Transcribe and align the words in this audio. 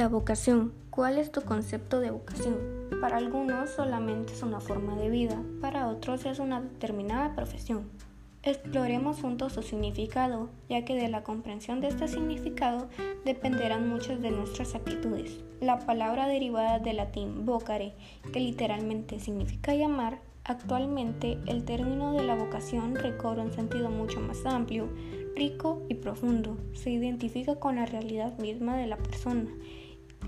La 0.00 0.08
vocación. 0.08 0.72
¿Cuál 0.88 1.18
es 1.18 1.30
tu 1.30 1.42
concepto 1.42 2.00
de 2.00 2.10
vocación? 2.10 2.56
Para 3.02 3.18
algunos 3.18 3.68
solamente 3.68 4.32
es 4.32 4.42
una 4.42 4.58
forma 4.58 4.96
de 4.96 5.10
vida, 5.10 5.36
para 5.60 5.88
otros 5.88 6.24
es 6.24 6.38
una 6.38 6.62
determinada 6.62 7.34
profesión. 7.34 7.90
Exploremos 8.42 9.20
juntos 9.20 9.52
su 9.52 9.62
significado, 9.62 10.48
ya 10.70 10.86
que 10.86 10.94
de 10.94 11.08
la 11.08 11.22
comprensión 11.22 11.82
de 11.82 11.88
este 11.88 12.08
significado 12.08 12.88
dependerán 13.26 13.90
muchas 13.90 14.22
de 14.22 14.30
nuestras 14.30 14.74
actitudes. 14.74 15.44
La 15.60 15.80
palabra 15.80 16.28
derivada 16.28 16.78
del 16.78 16.96
latín 16.96 17.44
vocare, 17.44 17.92
que 18.32 18.40
literalmente 18.40 19.20
significa 19.20 19.74
llamar, 19.74 20.22
actualmente 20.44 21.36
el 21.46 21.66
término 21.66 22.14
de 22.14 22.22
la 22.22 22.36
vocación 22.36 22.94
recobra 22.94 23.42
un 23.42 23.52
sentido 23.52 23.90
mucho 23.90 24.18
más 24.18 24.46
amplio, 24.46 24.88
rico 25.36 25.82
y 25.90 25.94
profundo. 25.96 26.56
Se 26.72 26.88
identifica 26.88 27.56
con 27.56 27.76
la 27.76 27.84
realidad 27.84 28.38
misma 28.38 28.78
de 28.78 28.86
la 28.86 28.96
persona 28.96 29.44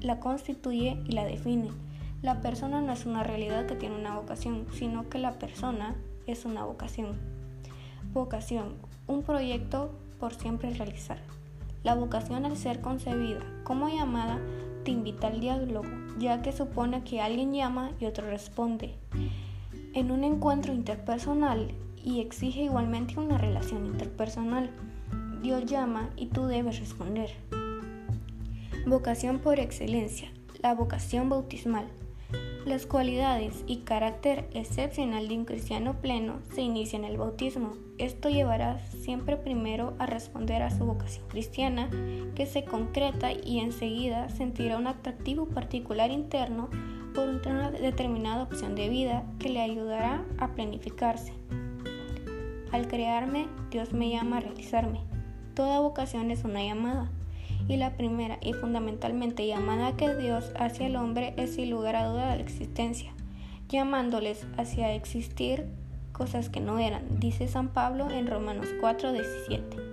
la 0.00 0.20
constituye 0.20 1.02
y 1.06 1.12
la 1.12 1.24
define. 1.24 1.70
La 2.22 2.40
persona 2.40 2.80
no 2.80 2.92
es 2.92 3.06
una 3.06 3.22
realidad 3.22 3.66
que 3.66 3.74
tiene 3.74 3.96
una 3.96 4.16
vocación, 4.16 4.66
sino 4.72 5.08
que 5.08 5.18
la 5.18 5.38
persona 5.38 5.94
es 6.26 6.44
una 6.44 6.64
vocación. 6.64 7.18
Vocación, 8.12 8.74
un 9.06 9.22
proyecto 9.22 9.90
por 10.18 10.34
siempre 10.34 10.74
realizar. 10.74 11.18
La 11.82 11.94
vocación 11.94 12.44
al 12.44 12.56
ser 12.56 12.80
concebida 12.80 13.40
como 13.64 13.88
llamada 13.88 14.38
te 14.84 14.90
invita 14.90 15.28
al 15.28 15.40
diálogo, 15.40 15.88
ya 16.18 16.42
que 16.42 16.52
supone 16.52 17.02
que 17.04 17.20
alguien 17.20 17.54
llama 17.54 17.90
y 17.98 18.06
otro 18.06 18.26
responde. 18.26 18.94
En 19.94 20.10
un 20.10 20.24
encuentro 20.24 20.72
interpersonal 20.72 21.72
y 22.04 22.20
exige 22.20 22.62
igualmente 22.62 23.18
una 23.18 23.38
relación 23.38 23.86
interpersonal. 23.86 24.70
Dios 25.42 25.64
llama 25.64 26.10
y 26.16 26.26
tú 26.26 26.46
debes 26.46 26.78
responder. 26.78 27.30
Vocación 28.86 29.40
por 29.40 29.60
excelencia, 29.60 30.32
la 30.62 30.74
vocación 30.74 31.28
bautismal. 31.28 31.86
Las 32.64 32.86
cualidades 32.86 33.62
y 33.66 33.80
carácter 33.80 34.48
excepcional 34.54 35.28
de 35.28 35.36
un 35.36 35.44
cristiano 35.44 36.00
pleno 36.00 36.40
se 36.54 36.62
inicia 36.62 36.98
en 36.98 37.04
el 37.04 37.18
bautismo. 37.18 37.74
Esto 37.98 38.30
llevará 38.30 38.78
siempre 38.78 39.36
primero 39.36 39.94
a 39.98 40.06
responder 40.06 40.62
a 40.62 40.70
su 40.70 40.86
vocación 40.86 41.28
cristiana, 41.28 41.90
que 42.34 42.46
se 42.46 42.64
concreta 42.64 43.32
y 43.32 43.58
enseguida 43.58 44.30
sentirá 44.30 44.78
un 44.78 44.86
atractivo 44.86 45.46
particular 45.46 46.10
interno 46.10 46.70
por 47.14 47.28
una 47.28 47.70
determinada 47.70 48.44
opción 48.44 48.74
de 48.74 48.88
vida 48.88 49.24
que 49.38 49.50
le 49.50 49.60
ayudará 49.60 50.24
a 50.38 50.48
planificarse. 50.54 51.34
Al 52.72 52.88
crearme, 52.88 53.46
Dios 53.70 53.92
me 53.92 54.08
llama 54.08 54.38
a 54.38 54.40
realizarme. 54.40 55.00
Toda 55.54 55.80
vocación 55.80 56.30
es 56.30 56.44
una 56.44 56.64
llamada 56.64 57.10
y 57.68 57.76
la 57.76 57.96
primera 57.96 58.38
y 58.40 58.52
fundamentalmente 58.52 59.46
llamada 59.46 59.96
que 59.96 60.14
Dios 60.14 60.52
hacia 60.58 60.86
el 60.86 60.96
hombre 60.96 61.34
es 61.36 61.54
sin 61.54 61.70
lugar 61.70 61.96
a 61.96 62.06
duda 62.06 62.34
la 62.34 62.42
existencia, 62.42 63.12
llamándoles 63.68 64.46
hacia 64.56 64.94
existir 64.94 65.66
cosas 66.12 66.48
que 66.48 66.60
no 66.60 66.78
eran, 66.78 67.20
dice 67.20 67.48
San 67.48 67.68
Pablo 67.68 68.10
en 68.10 68.26
Romanos 68.26 68.68
4:17. 68.80 69.90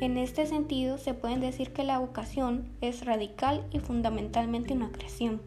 En 0.00 0.18
este 0.18 0.46
sentido, 0.46 0.98
se 0.98 1.14
puede 1.14 1.38
decir 1.38 1.72
que 1.72 1.84
la 1.84 1.98
vocación 1.98 2.68
es 2.80 3.06
radical 3.06 3.64
y 3.70 3.78
fundamentalmente 3.78 4.74
una 4.74 4.90
creación, 4.90 5.40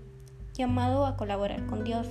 llamado 0.53 1.05
a 1.05 1.17
colaborar 1.17 1.67
con 1.67 1.83
Dios. 1.83 2.07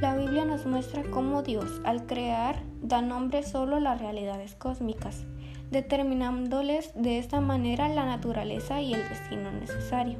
La 0.00 0.16
Biblia 0.16 0.44
nos 0.44 0.66
muestra 0.66 1.02
cómo 1.10 1.42
Dios, 1.42 1.80
al 1.84 2.06
crear, 2.06 2.62
da 2.82 3.00
nombre 3.00 3.42
solo 3.42 3.76
a 3.76 3.80
las 3.80 4.00
realidades 4.00 4.54
cósmicas, 4.54 5.24
determinándoles 5.70 6.92
de 6.94 7.18
esta 7.18 7.40
manera 7.40 7.88
la 7.88 8.06
naturaleza 8.06 8.80
y 8.80 8.94
el 8.94 9.08
destino 9.08 9.50
necesario. 9.52 10.18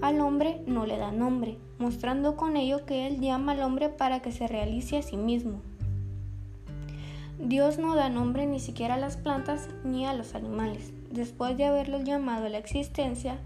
Al 0.00 0.20
hombre 0.20 0.60
no 0.66 0.86
le 0.86 0.96
da 0.96 1.10
nombre, 1.10 1.58
mostrando 1.78 2.36
con 2.36 2.56
ello 2.56 2.84
que 2.86 3.06
él 3.06 3.20
llama 3.20 3.52
al 3.52 3.62
hombre 3.62 3.88
para 3.88 4.20
que 4.20 4.32
se 4.32 4.46
realice 4.46 4.98
a 4.98 5.02
sí 5.02 5.16
mismo. 5.16 5.60
Dios 7.40 7.78
no 7.78 7.94
da 7.94 8.08
nombre 8.08 8.46
ni 8.46 8.58
siquiera 8.58 8.94
a 8.94 8.98
las 8.98 9.16
plantas 9.16 9.68
ni 9.84 10.06
a 10.06 10.12
los 10.12 10.34
animales. 10.34 10.92
Después 11.10 11.56
de 11.56 11.66
haberlos 11.66 12.04
llamado 12.04 12.46
a 12.46 12.48
la 12.48 12.58
existencia, 12.58 13.38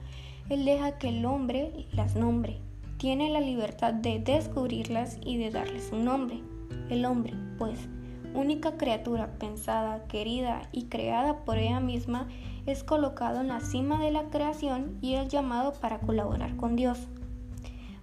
Él 0.48 0.64
deja 0.64 0.98
que 0.98 1.10
el 1.10 1.24
hombre 1.26 1.86
las 1.92 2.16
nombre. 2.16 2.58
Tiene 2.96 3.28
la 3.30 3.41
libertad 3.41 3.92
de 3.92 4.18
descubrirlas 4.18 5.18
y 5.22 5.36
de 5.36 5.50
darles 5.50 5.91
un 5.92 6.06
nombre. 6.06 6.41
El 6.88 7.04
hombre, 7.04 7.34
pues, 7.58 7.78
única 8.34 8.76
criatura 8.76 9.28
pensada, 9.38 10.04
querida 10.09 10.69
y 10.72 10.84
creada 10.84 11.44
por 11.44 11.59
ella 11.59 11.81
misma, 11.81 12.28
es 12.66 12.84
colocado 12.84 13.41
en 13.41 13.48
la 13.48 13.60
cima 13.60 14.00
de 14.00 14.10
la 14.10 14.25
creación 14.25 14.98
y 15.00 15.15
es 15.15 15.28
llamado 15.28 15.72
para 15.75 15.98
colaborar 15.98 16.56
con 16.56 16.76
Dios. 16.76 16.98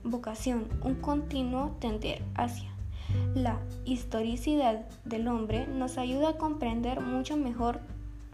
Vocación, 0.03 0.68
un 0.84 0.95
continuo 0.95 1.75
tender 1.79 2.23
hacia. 2.35 2.69
La 3.34 3.59
historicidad 3.85 4.85
del 5.03 5.28
hombre 5.28 5.68
nos 5.68 5.97
ayuda 5.97 6.29
a 6.29 6.38
comprender 6.38 7.01
mucho 7.01 7.38
mejor 7.38 7.79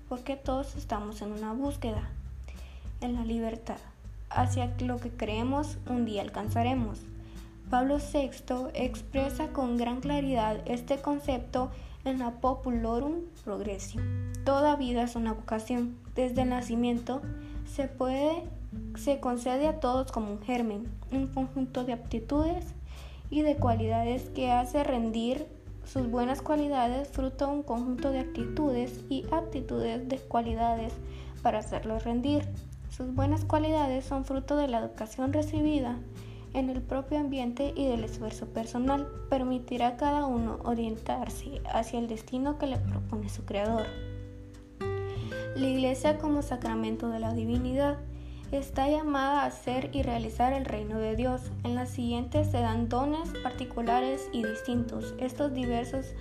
porque 0.10 0.36
todos 0.36 0.76
estamos 0.76 1.22
en 1.22 1.32
una 1.32 1.54
búsqueda, 1.54 2.10
en 3.02 3.14
la 3.14 3.24
libertad, 3.24 3.78
hacia 4.30 4.74
lo 4.80 4.98
que 4.98 5.10
creemos 5.10 5.78
un 5.88 6.06
día 6.06 6.22
alcanzaremos. 6.22 7.00
Pablo 7.70 7.98
VI 7.98 8.70
expresa 8.76 9.48
con 9.48 9.76
gran 9.76 10.00
claridad 10.00 10.58
este 10.66 11.02
concepto 11.02 11.72
en 12.04 12.20
la 12.20 12.32
Populorum 12.40 13.22
Progressio. 13.44 14.02
Toda 14.44 14.76
vida 14.76 15.02
es 15.02 15.16
una 15.16 15.34
vocación. 15.34 15.98
Desde 16.14 16.44
el 16.44 16.50
nacimiento 16.50 17.24
se 17.66 17.88
puede 17.88 18.44
se 18.98 19.20
concede 19.20 19.68
a 19.68 19.80
todos 19.80 20.12
como 20.12 20.32
un 20.32 20.42
germen, 20.42 20.88
un 21.12 21.28
conjunto 21.28 21.86
de 21.86 21.94
aptitudes 21.94 22.66
y 23.32 23.42
de 23.42 23.56
cualidades 23.56 24.30
que 24.30 24.52
hace 24.52 24.84
rendir 24.84 25.48
sus 25.86 26.10
buenas 26.10 26.42
cualidades 26.42 27.08
fruto 27.08 27.48
de 27.48 27.54
un 27.54 27.64
conjunto 27.64 28.12
de 28.12 28.20
actitudes 28.20 29.00
y 29.10 29.26
aptitudes 29.32 30.08
de 30.08 30.20
cualidades 30.20 30.94
para 31.42 31.60
hacerlos 31.60 32.04
rendir. 32.04 32.44
Sus 32.90 33.14
buenas 33.14 33.44
cualidades 33.44 34.06
son 34.06 34.24
fruto 34.24 34.56
de 34.56 34.68
la 34.68 34.80
educación 34.80 35.34
recibida 35.34 35.98
en 36.56 36.70
el 36.70 36.82
propio 36.82 37.20
ambiente 37.20 37.74
y 37.76 37.86
del 37.86 38.04
esfuerzo 38.04 38.48
personal, 38.48 39.08
permitirá 39.30 39.90
a 39.90 39.98
cada 39.98 40.26
uno 40.26 40.60
orientarse 40.64 41.62
hacia 41.72 42.00
el 42.00 42.08
destino 42.08 42.58
que 42.58 42.68
le 42.68 42.78
propone 42.78 43.30
su 43.30 43.44
Creador. 43.46 43.86
La 44.80 45.68
Iglesia 45.68 46.18
como 46.18 46.42
sacramento 46.42 47.10
de 47.10 47.20
la 47.20 47.34
divinidad 47.34 47.98
está 48.52 48.90
llamada 48.90 49.42
a 49.42 49.48
hacer 49.48 49.90
y 49.94 50.02
realizar 50.02 50.54
el 50.54 50.66
reino 50.66 50.98
de 50.98 51.16
Dios. 51.16 51.42
En 51.64 51.76
las 51.76 51.90
siguientes 51.90 52.52
se 52.52 52.60
dan 52.60 52.90
dones 52.90 53.30
particulares 53.44 54.30
y 54.32 54.44
distintos, 54.44 55.14
estos 55.20 55.54
diversos 55.54 56.14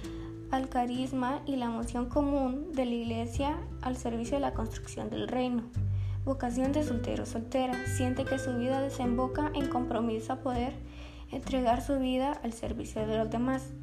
al 0.51 0.69
carisma 0.69 1.41
y 1.47 1.57
la 1.57 1.69
moción 1.69 2.09
común 2.09 2.73
de 2.73 2.85
la 2.85 2.95
Iglesia 2.95 3.57
al 3.83 3.97
servicio 3.97 4.37
de 4.37 4.41
la 4.41 4.55
construcción 4.55 5.11
del 5.11 5.29
reino. 5.29 5.63
Vocación 6.25 6.73
de 6.73 6.83
soltero 6.85 7.27
soltera. 7.27 7.75
Siente 7.87 8.25
que 8.25 8.39
su 8.39 8.57
vida 8.57 8.81
desemboca 8.81 9.51
en 9.55 9.69
compromiso 9.69 10.33
a 10.33 10.37
poder 10.37 10.73
entregar 11.31 11.83
su 11.83 11.99
vida 11.99 12.33
al 12.43 12.55
servicio 12.55 13.07
de 13.07 13.19
los 13.19 13.31
demás. 13.31 13.75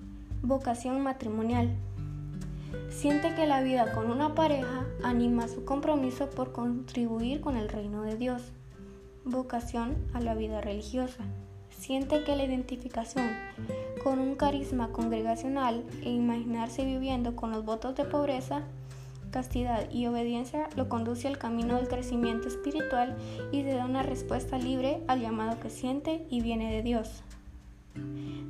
Vocación 0.42 1.02
matrimonial. 1.02 1.70
Siente 2.90 3.36
que 3.36 3.46
la 3.46 3.62
vida 3.62 3.94
con 3.94 4.10
una 4.10 4.34
pareja 4.34 4.88
anima 5.04 5.48
su 5.48 5.66
compromiso 5.66 6.32
por 6.32 6.52
contribuir 6.52 7.42
con 7.42 7.58
el 7.58 7.70
reino 7.70 8.02
de 8.02 8.18
Dios. 8.18 8.42
Vocación 9.24 9.96
a 10.14 10.20
la 10.20 10.34
vida 10.34 10.62
religiosa. 10.62 11.24
Siente 11.70 12.24
que 12.24 12.36
la 12.36 12.44
identificación 12.44 13.30
con 14.04 14.18
un 14.18 14.34
carisma 14.34 14.92
congregacional 14.92 15.86
e 16.04 16.10
imaginarse 16.10 16.86
viviendo 16.86 17.36
con 17.36 17.52
los 17.52 17.64
votos 17.64 17.96
de 17.96 18.06
pobreza 18.06 18.64
castidad 19.32 19.90
y 19.90 20.06
obediencia 20.06 20.70
lo 20.76 20.90
conduce 20.90 21.28
al 21.28 21.38
camino 21.38 21.78
del 21.78 21.88
crecimiento 21.88 22.48
espiritual 22.48 23.18
y 23.52 23.64
se 23.64 23.74
da 23.74 23.86
una 23.86 24.04
respuesta 24.04 24.58
libre 24.58 25.02
al 25.08 25.22
llamado 25.22 25.60
que 25.60 25.70
siente 25.70 26.26
y 26.30 26.42
viene 26.42 26.72
de 26.72 26.84
Dios. 26.84 27.24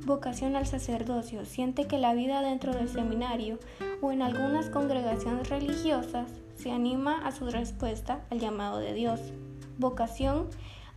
Vocación 0.04 0.56
al 0.56 0.66
sacerdocio. 0.66 1.44
Siente 1.44 1.86
que 1.86 1.98
la 1.98 2.14
vida 2.14 2.42
dentro 2.42 2.74
del 2.74 2.88
seminario 2.88 3.58
o 4.00 4.12
en 4.12 4.22
algunas 4.22 4.68
congregaciones 4.68 5.48
religiosas 5.48 6.28
se 6.56 6.70
anima 6.70 7.26
a 7.26 7.32
su 7.32 7.48
respuesta 7.50 8.20
al 8.30 8.40
llamado 8.40 8.78
de 8.78 8.92
Dios. 8.92 9.20
Vocación 9.78 10.48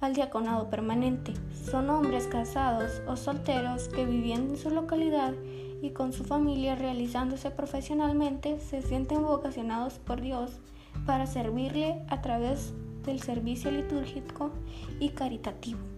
al 0.01 0.13
diaconado 0.13 0.69
permanente. 0.69 1.33
Son 1.69 1.89
hombres 1.89 2.27
casados 2.27 3.01
o 3.07 3.15
solteros 3.15 3.87
que 3.89 4.05
viviendo 4.05 4.53
en 4.53 4.59
su 4.59 4.69
localidad 4.69 5.33
y 5.81 5.91
con 5.91 6.13
su 6.13 6.23
familia 6.23 6.75
realizándose 6.75 7.51
profesionalmente 7.51 8.59
se 8.59 8.81
sienten 8.81 9.23
vocacionados 9.23 9.99
por 9.99 10.21
Dios 10.21 10.59
para 11.05 11.27
servirle 11.27 12.01
a 12.09 12.21
través 12.21 12.73
del 13.05 13.21
servicio 13.21 13.71
litúrgico 13.71 14.51
y 14.99 15.09
caritativo. 15.09 15.94